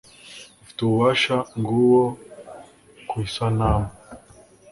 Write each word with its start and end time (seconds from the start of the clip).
Ufite 0.61 0.79
ububasha 0.83 1.35
nguwo 1.59 2.03
kw'isanamu 3.07 3.89